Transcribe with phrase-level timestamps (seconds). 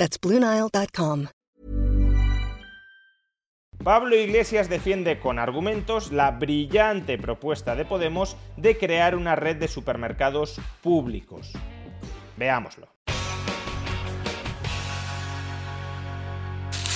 [0.00, 0.18] That's.
[3.84, 9.68] Pablo Iglesias defiende con argumentos la brillante propuesta de Podemos de crear una red de
[9.68, 11.52] supermercados públicos.
[12.38, 12.88] Veámoslo.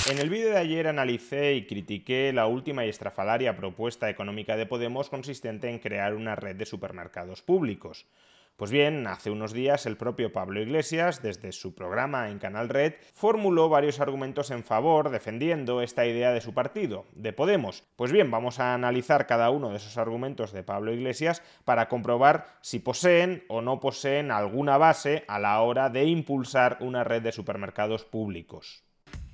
[0.09, 4.65] En el vídeo de ayer analicé y critiqué la última y estrafalaria propuesta económica de
[4.65, 8.07] Podemos consistente en crear una red de supermercados públicos.
[8.57, 12.93] Pues bien, hace unos días el propio Pablo Iglesias, desde su programa en Canal Red,
[13.13, 17.83] formuló varios argumentos en favor, defendiendo esta idea de su partido, de Podemos.
[17.97, 22.45] Pues bien, vamos a analizar cada uno de esos argumentos de Pablo Iglesias para comprobar
[22.61, 27.33] si poseen o no poseen alguna base a la hora de impulsar una red de
[27.33, 28.84] supermercados públicos.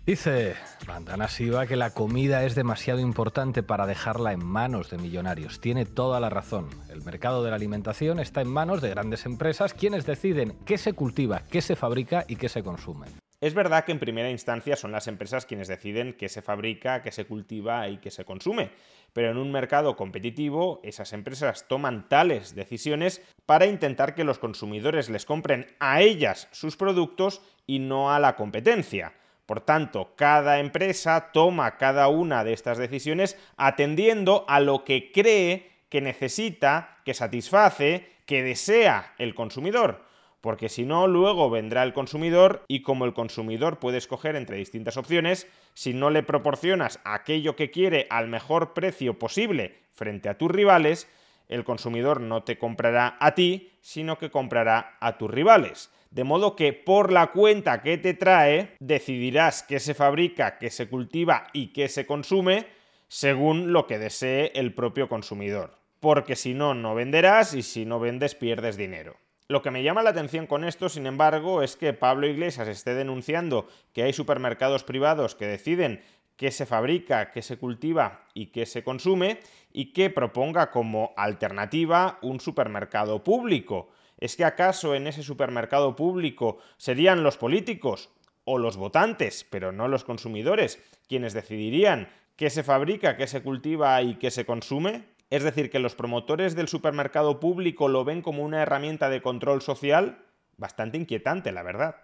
[0.03, 0.55] Dice
[0.87, 5.61] Bandana Siva que la comida es demasiado importante para dejarla en manos de millonarios.
[5.61, 6.69] Tiene toda la razón.
[6.89, 10.93] El mercado de la alimentación está en manos de grandes empresas quienes deciden qué se
[10.93, 13.05] cultiva, qué se fabrica y qué se consume.
[13.41, 17.11] Es verdad que en primera instancia son las empresas quienes deciden qué se fabrica, qué
[17.11, 18.71] se cultiva y qué se consume,
[19.13, 25.11] pero en un mercado competitivo esas empresas toman tales decisiones para intentar que los consumidores
[25.11, 29.13] les compren a ellas sus productos y no a la competencia.
[29.51, 35.69] Por tanto, cada empresa toma cada una de estas decisiones atendiendo a lo que cree
[35.89, 40.05] que necesita, que satisface, que desea el consumidor.
[40.39, 44.95] Porque si no, luego vendrá el consumidor y como el consumidor puede escoger entre distintas
[44.95, 50.49] opciones, si no le proporcionas aquello que quiere al mejor precio posible frente a tus
[50.49, 51.09] rivales,
[51.49, 55.91] el consumidor no te comprará a ti, sino que comprará a tus rivales.
[56.11, 60.89] De modo que por la cuenta que te trae decidirás qué se fabrica, qué se
[60.89, 62.67] cultiva y qué se consume
[63.07, 65.77] según lo que desee el propio consumidor.
[66.01, 69.15] Porque si no, no venderás y si no vendes pierdes dinero.
[69.47, 72.93] Lo que me llama la atención con esto, sin embargo, es que Pablo Iglesias esté
[72.93, 76.01] denunciando que hay supermercados privados que deciden
[76.35, 79.39] qué se fabrica, qué se cultiva y qué se consume,
[79.71, 83.89] y que proponga como alternativa un supermercado público.
[84.21, 88.11] ¿Es que acaso en ese supermercado público serían los políticos
[88.43, 93.99] o los votantes, pero no los consumidores, quienes decidirían qué se fabrica, qué se cultiva
[94.03, 95.05] y qué se consume?
[95.31, 99.63] Es decir, que los promotores del supermercado público lo ven como una herramienta de control
[99.63, 100.23] social
[100.61, 101.95] bastante inquietante, la verdad.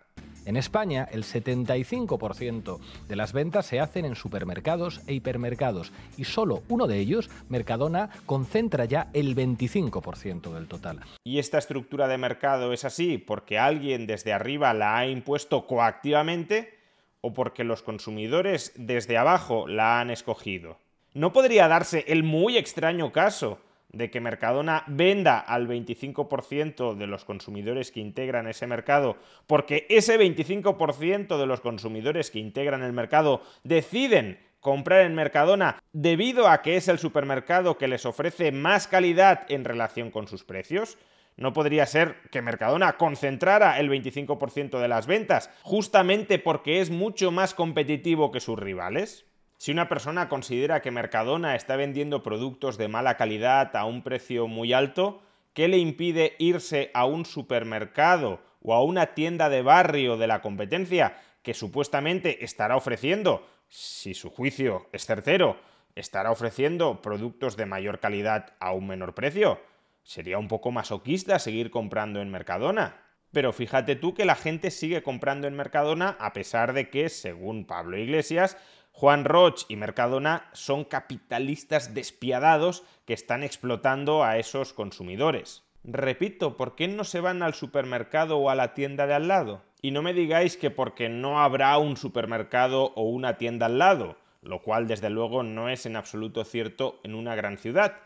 [0.45, 6.63] En España, el 75% de las ventas se hacen en supermercados e hipermercados y solo
[6.67, 11.01] uno de ellos, Mercadona, concentra ya el 25% del total.
[11.23, 16.79] ¿Y esta estructura de mercado es así porque alguien desde arriba la ha impuesto coactivamente
[17.21, 20.77] o porque los consumidores desde abajo la han escogido?
[21.13, 23.59] ¿No podría darse el muy extraño caso
[23.89, 29.17] de que Mercadona venda al 25% de los consumidores que integran ese mercado,
[29.47, 36.47] porque ese 25% de los consumidores que integran el mercado deciden comprar en Mercadona debido
[36.47, 40.97] a que es el supermercado que les ofrece más calidad en relación con sus precios?
[41.37, 47.31] ¿No podría ser que Mercadona concentrara el 25% de las ventas justamente porque es mucho
[47.31, 49.25] más competitivo que sus rivales?
[49.57, 54.47] Si una persona considera que Mercadona está vendiendo productos de mala calidad a un precio
[54.47, 55.21] muy alto,
[55.53, 60.41] ¿qué le impide irse a un supermercado o a una tienda de barrio de la
[60.41, 65.57] competencia que supuestamente estará ofreciendo, si su juicio es certero,
[65.95, 69.59] estará ofreciendo productos de mayor calidad a un menor precio?
[70.03, 73.01] Sería un poco masoquista seguir comprando en Mercadona.
[73.31, 77.65] Pero fíjate tú que la gente sigue comprando en Mercadona a pesar de que, según
[77.65, 78.57] Pablo Iglesias,
[78.99, 85.63] Juan Roch y Mercadona son capitalistas despiadados que están explotando a esos consumidores.
[85.83, 89.61] Repito, ¿por qué no se van al supermercado o a la tienda de al lado?
[89.83, 94.17] Y no me digáis que porque no habrá un supermercado o una tienda al lado,
[94.41, 97.97] lo cual desde luego no es en absoluto cierto en una gran ciudad.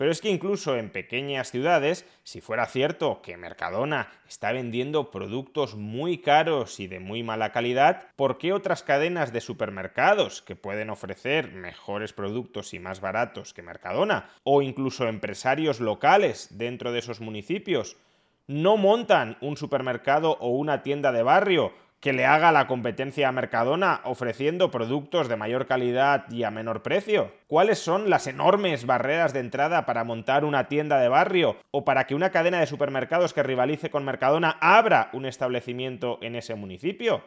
[0.00, 5.74] Pero es que incluso en pequeñas ciudades, si fuera cierto que Mercadona está vendiendo productos
[5.74, 10.88] muy caros y de muy mala calidad, ¿por qué otras cadenas de supermercados que pueden
[10.88, 17.20] ofrecer mejores productos y más baratos que Mercadona, o incluso empresarios locales dentro de esos
[17.20, 17.98] municipios,
[18.46, 23.32] no montan un supermercado o una tienda de barrio que le haga la competencia a
[23.32, 27.32] Mercadona ofreciendo productos de mayor calidad y a menor precio?
[27.46, 32.06] ¿Cuáles son las enormes barreras de entrada para montar una tienda de barrio o para
[32.06, 37.22] que una cadena de supermercados que rivalice con Mercadona abra un establecimiento en ese municipio?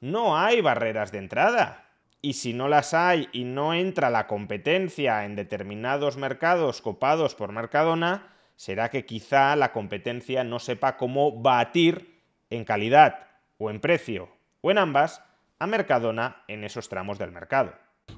[0.00, 1.84] No hay barreras de entrada.
[2.20, 7.52] Y si no las hay y no entra la competencia en determinados mercados copados por
[7.52, 12.20] Mercadona, será que quizá la competencia no sepa cómo batir
[12.50, 13.26] en calidad
[13.58, 14.28] o en precio
[14.60, 15.22] o en ambas
[15.58, 17.72] a Mercadona en esos tramos del mercado.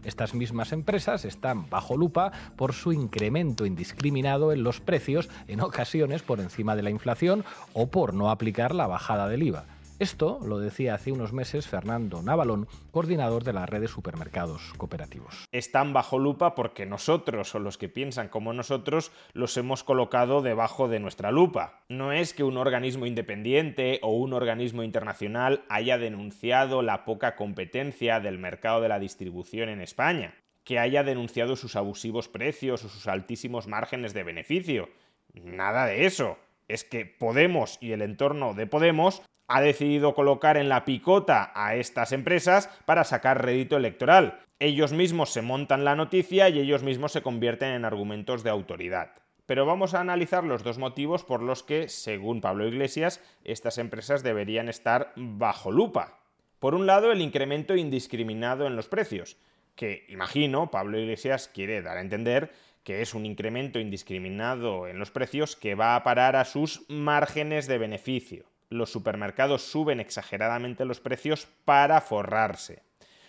[0.04, 6.22] Estas mismas empresas están bajo lupa por su incremento indiscriminado en los precios, en ocasiones
[6.22, 9.64] por encima de la inflación o por no aplicar la bajada del IVA.
[10.00, 15.48] Esto lo decía hace unos meses Fernando Navalón, coordinador de la red de supermercados cooperativos.
[15.50, 20.86] Están bajo lupa porque nosotros o los que piensan como nosotros los hemos colocado debajo
[20.86, 21.82] de nuestra lupa.
[21.88, 28.20] No es que un organismo independiente o un organismo internacional haya denunciado la poca competencia
[28.20, 33.08] del mercado de la distribución en España, que haya denunciado sus abusivos precios o sus
[33.08, 34.90] altísimos márgenes de beneficio.
[35.34, 40.68] Nada de eso es que Podemos y el entorno de Podemos ha decidido colocar en
[40.68, 44.40] la picota a estas empresas para sacar rédito electoral.
[44.60, 49.12] Ellos mismos se montan la noticia y ellos mismos se convierten en argumentos de autoridad.
[49.46, 54.22] Pero vamos a analizar los dos motivos por los que, según Pablo Iglesias, estas empresas
[54.22, 56.20] deberían estar bajo lupa.
[56.58, 59.38] Por un lado, el incremento indiscriminado en los precios,
[59.74, 62.52] que imagino Pablo Iglesias quiere dar a entender
[62.84, 67.66] que es un incremento indiscriminado en los precios que va a parar a sus márgenes
[67.66, 72.82] de beneficio los supermercados suben exageradamente los precios para forrarse.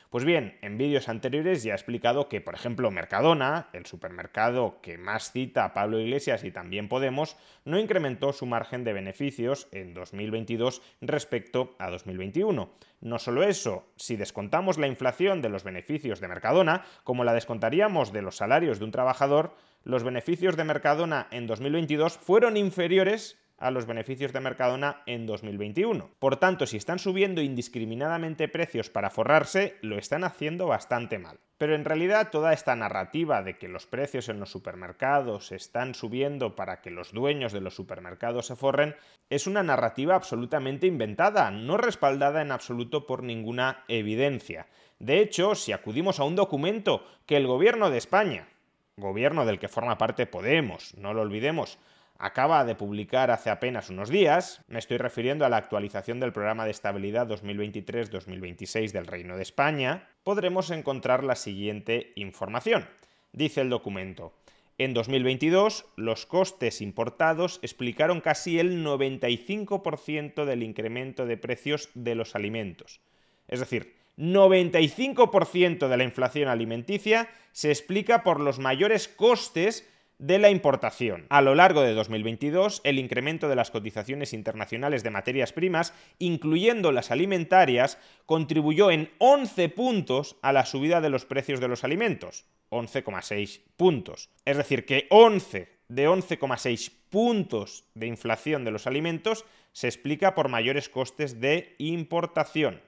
[0.09, 4.97] Pues bien, en vídeos anteriores ya he explicado que, por ejemplo, Mercadona, el supermercado que
[4.97, 9.93] más cita a Pablo Iglesias y también Podemos, no incrementó su margen de beneficios en
[9.93, 12.73] 2022 respecto a 2021.
[13.01, 18.11] No solo eso, si descontamos la inflación de los beneficios de Mercadona, como la descontaríamos
[18.11, 19.53] de los salarios de un trabajador,
[19.83, 26.09] los beneficios de Mercadona en 2022 fueron inferiores a los beneficios de Mercadona en 2021.
[26.19, 31.39] Por tanto, si están subiendo indiscriminadamente precios para forrarse, lo están haciendo bastante mal.
[31.57, 36.55] Pero en realidad toda esta narrativa de que los precios en los supermercados están subiendo
[36.55, 38.95] para que los dueños de los supermercados se forren
[39.29, 44.67] es una narrativa absolutamente inventada, no respaldada en absoluto por ninguna evidencia.
[44.99, 48.47] De hecho, si acudimos a un documento que el gobierno de España,
[48.95, 51.77] gobierno del que forma parte Podemos, no lo olvidemos,
[52.19, 56.65] acaba de publicar hace apenas unos días, me estoy refiriendo a la actualización del programa
[56.65, 62.85] de estabilidad 2023-2026 del Reino de España, podremos encontrar la siguiente información.
[63.31, 64.33] Dice el documento,
[64.77, 72.35] en 2022 los costes importados explicaron casi el 95% del incremento de precios de los
[72.35, 72.99] alimentos.
[73.47, 79.87] Es decir, 95% de la inflación alimenticia se explica por los mayores costes
[80.19, 81.25] de la importación.
[81.29, 86.91] A lo largo de 2022, el incremento de las cotizaciones internacionales de materias primas, incluyendo
[86.91, 92.45] las alimentarias, contribuyó en 11 puntos a la subida de los precios de los alimentos.
[92.69, 94.29] 11,6 puntos.
[94.45, 100.49] Es decir, que 11 de 11,6 puntos de inflación de los alimentos se explica por
[100.49, 102.81] mayores costes de importación.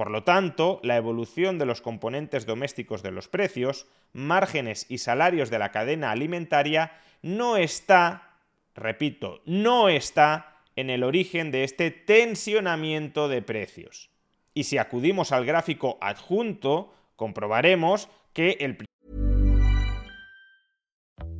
[0.00, 5.50] Por lo tanto, la evolución de los componentes domésticos de los precios, márgenes y salarios
[5.50, 8.30] de la cadena alimentaria no está,
[8.74, 14.08] repito, no está en el origen de este tensionamiento de precios.
[14.54, 18.78] Y si acudimos al gráfico adjunto, comprobaremos que el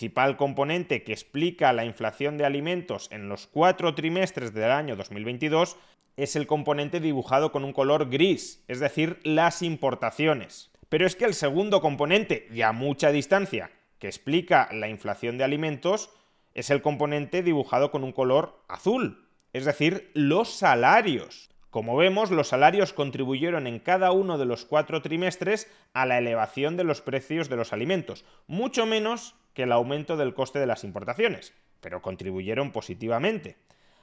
[0.00, 5.76] Principal componente que explica la inflación de alimentos en los cuatro trimestres del año 2022
[6.16, 10.70] es el componente dibujado con un color gris, es decir, las importaciones.
[10.88, 15.44] Pero es que el segundo componente, y a mucha distancia, que explica la inflación de
[15.44, 16.08] alimentos,
[16.54, 21.49] es el componente dibujado con un color azul, es decir, los salarios.
[21.70, 26.76] Como vemos, los salarios contribuyeron en cada uno de los cuatro trimestres a la elevación
[26.76, 30.82] de los precios de los alimentos, mucho menos que el aumento del coste de las
[30.82, 33.56] importaciones, pero contribuyeron positivamente.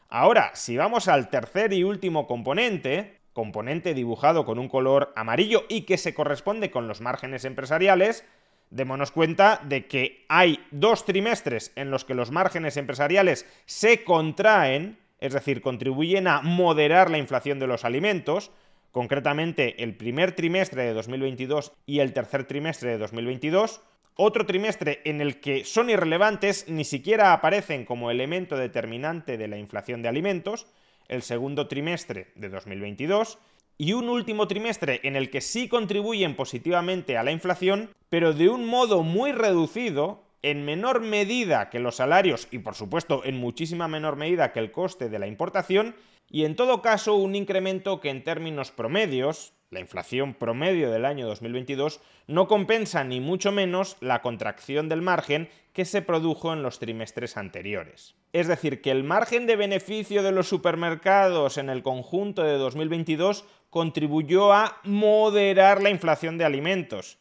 [0.08, 5.82] Ahora, si vamos al tercer y último componente, componente dibujado con un color amarillo y
[5.82, 8.24] que se corresponde con los márgenes empresariales,
[8.70, 14.98] démonos cuenta de que hay dos trimestres en los que los márgenes empresariales se contraen,
[15.20, 18.52] es decir, contribuyen a moderar la inflación de los alimentos,
[18.92, 23.82] concretamente el primer trimestre de 2022 y el tercer trimestre de 2022,
[24.16, 29.58] otro trimestre en el que son irrelevantes, ni siquiera aparecen como elemento determinante de la
[29.58, 30.66] inflación de alimentos,
[31.08, 33.38] el segundo trimestre de 2022,
[33.78, 38.50] y un último trimestre en el que sí contribuyen positivamente a la inflación, pero de
[38.50, 43.88] un modo muy reducido, en menor medida que los salarios y por supuesto en muchísima
[43.88, 45.96] menor medida que el coste de la importación,
[46.30, 51.28] y en todo caso un incremento que en términos promedios, la inflación promedio del año
[51.28, 56.80] 2022 no compensa ni mucho menos la contracción del margen que se produjo en los
[56.80, 58.16] trimestres anteriores.
[58.32, 63.46] Es decir, que el margen de beneficio de los supermercados en el conjunto de 2022
[63.70, 67.20] contribuyó a moderar la inflación de alimentos,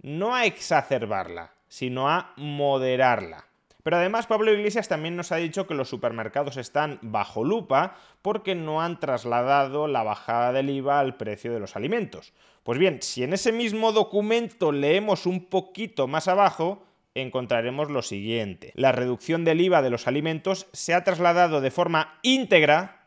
[0.00, 3.46] no a exacerbarla, sino a moderarla.
[3.82, 8.54] Pero además Pablo Iglesias también nos ha dicho que los supermercados están bajo lupa porque
[8.54, 12.34] no han trasladado la bajada del IVA al precio de los alimentos.
[12.64, 16.84] Pues bien, si en ese mismo documento leemos un poquito más abajo,
[17.14, 18.72] encontraremos lo siguiente.
[18.74, 23.06] La reducción del IVA de los alimentos se ha trasladado de forma íntegra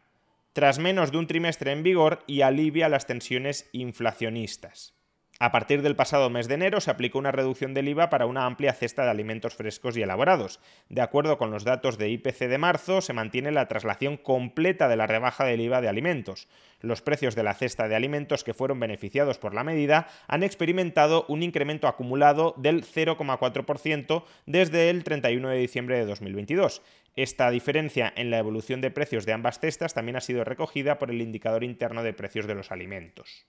[0.54, 4.96] tras menos de un trimestre en vigor y alivia las tensiones inflacionistas.
[5.44, 8.46] A partir del pasado mes de enero se aplicó una reducción del IVA para una
[8.46, 10.60] amplia cesta de alimentos frescos y elaborados.
[10.88, 14.98] De acuerdo con los datos de IPC de marzo, se mantiene la traslación completa de
[14.98, 16.48] la rebaja del IVA de alimentos.
[16.80, 21.26] Los precios de la cesta de alimentos que fueron beneficiados por la medida han experimentado
[21.28, 26.84] un incremento acumulado del 0,4% desde el 31 de diciembre de 2022.
[27.16, 31.10] Esta diferencia en la evolución de precios de ambas cestas también ha sido recogida por
[31.10, 33.48] el indicador interno de precios de los alimentos.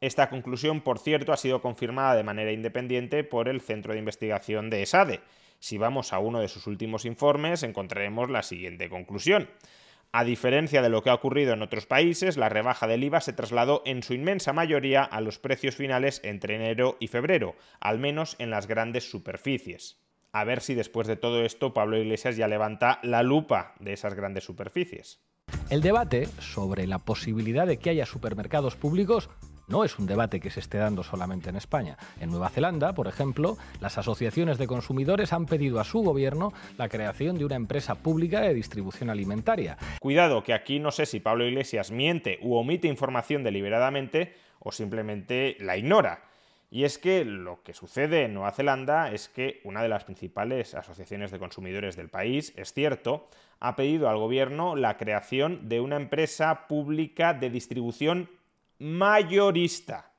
[0.00, 4.70] Esta conclusión, por cierto, ha sido confirmada de manera independiente por el Centro de Investigación
[4.70, 5.20] de ESADE.
[5.58, 9.50] Si vamos a uno de sus últimos informes, encontraremos la siguiente conclusión.
[10.10, 13.34] A diferencia de lo que ha ocurrido en otros países, la rebaja del IVA se
[13.34, 18.36] trasladó en su inmensa mayoría a los precios finales entre enero y febrero, al menos
[18.38, 20.00] en las grandes superficies.
[20.32, 24.14] A ver si después de todo esto Pablo Iglesias ya levanta la lupa de esas
[24.14, 25.20] grandes superficies.
[25.68, 29.30] El debate sobre la posibilidad de que haya supermercados públicos
[29.70, 31.96] no es un debate que se esté dando solamente en España.
[32.20, 36.88] En Nueva Zelanda, por ejemplo, las asociaciones de consumidores han pedido a su gobierno la
[36.88, 39.78] creación de una empresa pública de distribución alimentaria.
[40.00, 45.56] Cuidado, que aquí no sé si Pablo Iglesias miente u omite información deliberadamente o simplemente
[45.60, 46.24] la ignora.
[46.72, 50.74] Y es que lo que sucede en Nueva Zelanda es que una de las principales
[50.74, 55.96] asociaciones de consumidores del país, es cierto, ha pedido al gobierno la creación de una
[55.96, 58.28] empresa pública de distribución
[58.80, 60.10] mayorista,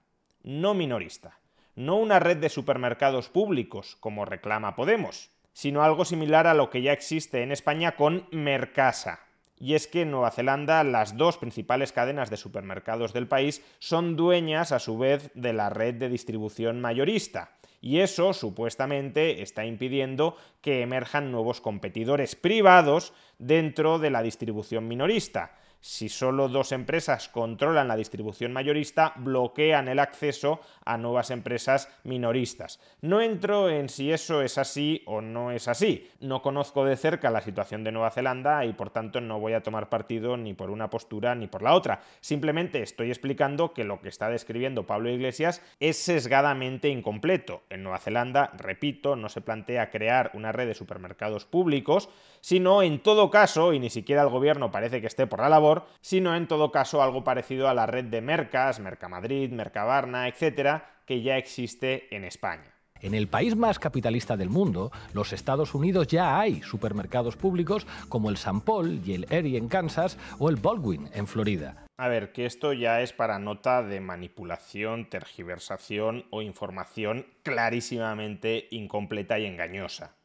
[0.43, 1.39] no minorista.
[1.75, 6.83] No una red de supermercados públicos, como reclama Podemos, sino algo similar a lo que
[6.83, 9.21] ya existe en España con Mercasa.
[9.57, 14.15] Y es que en Nueva Zelanda las dos principales cadenas de supermercados del país son
[14.15, 17.57] dueñas a su vez de la red de distribución mayorista.
[17.79, 25.55] Y eso supuestamente está impidiendo que emerjan nuevos competidores privados dentro de la distribución minorista
[25.81, 32.79] si solo dos empresas controlan la distribución mayorista, bloquean el acceso a nuevas empresas minoristas.
[33.01, 36.09] No entro en si eso es así o no es así.
[36.19, 39.63] No conozco de cerca la situación de Nueva Zelanda y por tanto no voy a
[39.63, 42.01] tomar partido ni por una postura ni por la otra.
[42.19, 47.63] Simplemente estoy explicando que lo que está describiendo Pablo Iglesias es sesgadamente incompleto.
[47.69, 52.09] En Nueva Zelanda, repito, no se plantea crear una red de supermercados públicos,
[52.41, 55.70] sino en todo caso, y ni siquiera el gobierno parece que esté por la labor,
[56.01, 61.21] sino en todo caso algo parecido a la red de Mercas, Mercamadrid, Mercabarna, etcétera, que
[61.21, 62.71] ya existe en España.
[63.01, 68.29] En el país más capitalista del mundo, los Estados Unidos, ya hay supermercados públicos como
[68.29, 68.61] el St.
[68.63, 71.87] Paul y el Erie en Kansas o el Baldwin en Florida.
[71.97, 79.39] A ver, que esto ya es para nota de manipulación, tergiversación o información clarísimamente incompleta
[79.39, 80.15] y engañosa.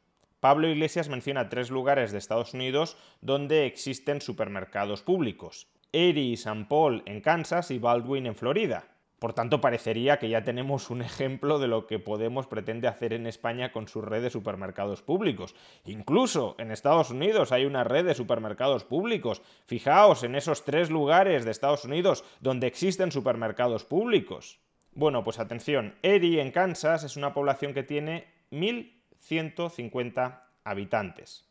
[0.46, 5.66] Pablo Iglesias menciona tres lugares de Estados Unidos donde existen supermercados públicos.
[5.90, 6.66] Erie y St.
[6.68, 8.86] Paul en Kansas y Baldwin en Florida.
[9.18, 13.26] Por tanto, parecería que ya tenemos un ejemplo de lo que Podemos pretende hacer en
[13.26, 15.56] España con su red de supermercados públicos.
[15.84, 19.42] Incluso en Estados Unidos hay una red de supermercados públicos.
[19.66, 24.60] Fijaos en esos tres lugares de Estados Unidos donde existen supermercados públicos.
[24.92, 28.28] Bueno, pues atención, Erie en Kansas es una población que tiene
[29.28, 31.44] 1.150 habitantes.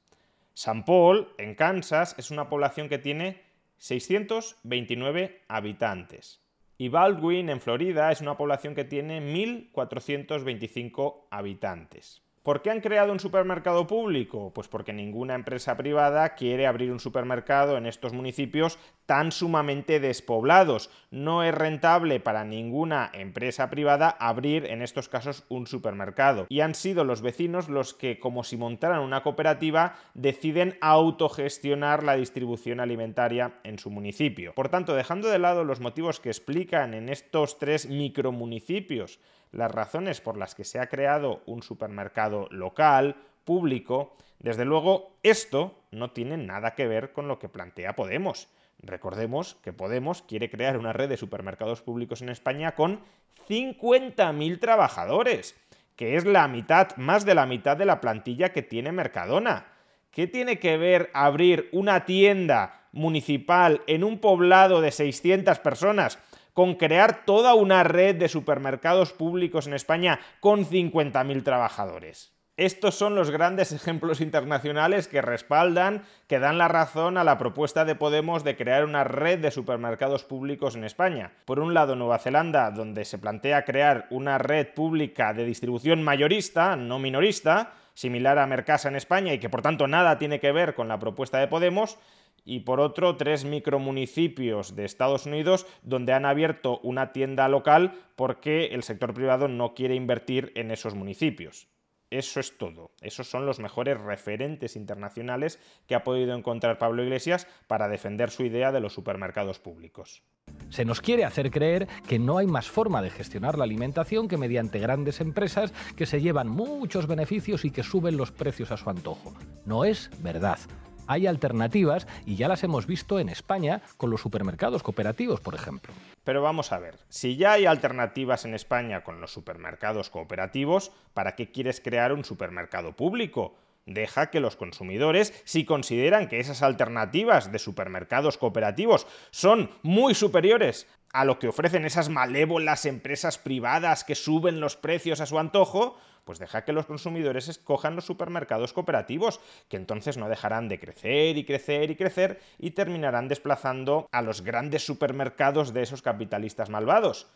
[0.54, 0.84] St.
[0.86, 3.42] Paul en Kansas es una población que tiene
[3.78, 6.42] 629 habitantes.
[6.78, 12.25] Y Baldwin, en Florida, es una población que tiene 1.425 habitantes.
[12.46, 14.52] ¿Por qué han creado un supermercado público?
[14.54, 20.92] Pues porque ninguna empresa privada quiere abrir un supermercado en estos municipios tan sumamente despoblados.
[21.10, 26.46] No es rentable para ninguna empresa privada abrir en estos casos un supermercado.
[26.50, 32.16] Y han sido los vecinos los que, como si montaran una cooperativa, deciden autogestionar la
[32.16, 34.54] distribución alimentaria en su municipio.
[34.54, 39.20] Por tanto, dejando de lado los motivos que explican en estos tres micromunicipios
[39.52, 45.80] las razones por las que se ha creado un supermercado local, público, desde luego esto
[45.92, 48.50] no tiene nada que ver con lo que plantea Podemos.
[48.80, 53.00] Recordemos que Podemos quiere crear una red de supermercados públicos en España con
[53.48, 55.56] 50.000 trabajadores,
[55.96, 59.68] que es la mitad, más de la mitad de la plantilla que tiene Mercadona.
[60.12, 66.18] ¿Qué tiene que ver abrir una tienda municipal en un poblado de 600 personas
[66.56, 72.34] con crear toda una red de supermercados públicos en España con 50.000 trabajadores.
[72.56, 77.84] Estos son los grandes ejemplos internacionales que respaldan, que dan la razón a la propuesta
[77.84, 81.34] de Podemos de crear una red de supermercados públicos en España.
[81.44, 86.78] Por un lado, Nueva Zelanda, donde se plantea crear una red pública de distribución mayorista,
[86.78, 90.74] no minorista, similar a Mercasa en España y que por tanto nada tiene que ver
[90.74, 91.98] con la propuesta de Podemos,
[92.46, 98.68] y por otro tres micromunicipios de Estados Unidos donde han abierto una tienda local porque
[98.68, 101.68] el sector privado no quiere invertir en esos municipios.
[102.12, 102.92] Eso es todo.
[103.02, 108.44] Esos son los mejores referentes internacionales que ha podido encontrar Pablo Iglesias para defender su
[108.44, 110.24] idea de los supermercados públicos.
[110.70, 114.38] Se nos quiere hacer creer que no hay más forma de gestionar la alimentación que
[114.38, 118.90] mediante grandes empresas que se llevan muchos beneficios y que suben los precios a su
[118.90, 119.34] antojo.
[119.66, 120.60] No es verdad.
[121.08, 125.94] Hay alternativas y ya las hemos visto en España con los supermercados cooperativos, por ejemplo.
[126.24, 131.36] Pero vamos a ver, si ya hay alternativas en España con los supermercados cooperativos, ¿para
[131.36, 133.56] qué quieres crear un supermercado público?
[133.86, 140.88] Deja que los consumidores, si consideran que esas alternativas de supermercados cooperativos son muy superiores
[141.14, 145.98] a lo que ofrecen esas malévolas empresas privadas que suben los precios a su antojo,
[146.26, 151.38] pues deja que los consumidores escojan los supermercados cooperativos, que entonces no dejarán de crecer
[151.38, 157.28] y crecer y crecer y terminarán desplazando a los grandes supermercados de esos capitalistas malvados.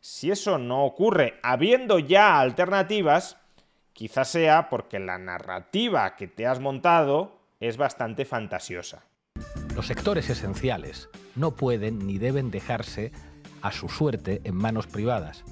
[0.00, 3.36] Si eso no ocurre habiendo ya alternativas,
[3.92, 9.04] quizás sea porque la narrativa que te has montado es bastante fantasiosa.
[9.74, 13.12] Los sectores esenciales no pueden ni deben dejarse
[13.60, 15.44] a su suerte en manos privadas.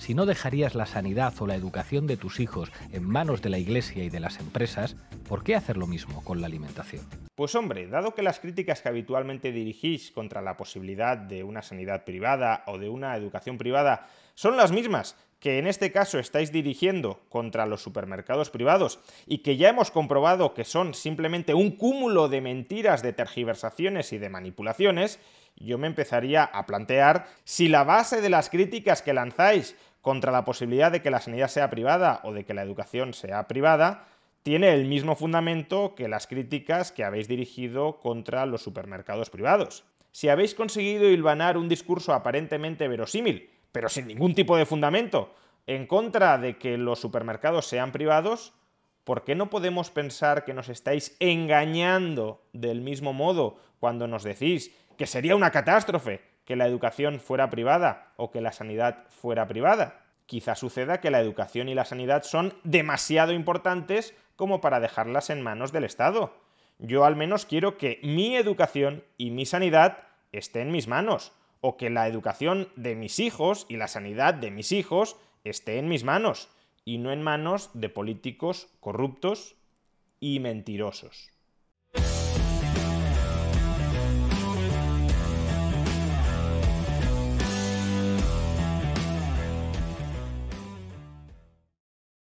[0.00, 3.58] Si no dejarías la sanidad o la educación de tus hijos en manos de la
[3.58, 4.96] Iglesia y de las empresas,
[5.28, 7.06] ¿por qué hacer lo mismo con la alimentación?
[7.34, 12.06] Pues hombre, dado que las críticas que habitualmente dirigís contra la posibilidad de una sanidad
[12.06, 17.20] privada o de una educación privada son las mismas que en este caso estáis dirigiendo
[17.28, 22.40] contra los supermercados privados y que ya hemos comprobado que son simplemente un cúmulo de
[22.40, 25.18] mentiras, de tergiversaciones y de manipulaciones,
[25.56, 30.44] yo me empezaría a plantear si la base de las críticas que lanzáis contra la
[30.44, 34.06] posibilidad de que la sanidad sea privada o de que la educación sea privada
[34.42, 39.84] tiene el mismo fundamento que las críticas que habéis dirigido contra los supermercados privados.
[40.12, 45.34] Si habéis conseguido hilvanar un discurso aparentemente verosímil, pero sin ningún tipo de fundamento,
[45.66, 48.54] en contra de que los supermercados sean privados,
[49.04, 54.74] ¿por qué no podemos pensar que nos estáis engañando del mismo modo cuando nos decís
[54.96, 60.00] que sería una catástrofe que la educación fuera privada o que la sanidad fuera privada?
[60.26, 65.42] Quizá suceda que la educación y la sanidad son demasiado importantes como para dejarlas en
[65.42, 66.34] manos del Estado.
[66.80, 69.98] Yo al menos quiero que mi educación y mi sanidad
[70.32, 74.50] estén en mis manos o que la educación de mis hijos y la sanidad de
[74.50, 76.48] mis hijos esté en mis manos.
[76.84, 79.54] y no en manos de políticos corruptos
[80.18, 81.30] y mentirosos.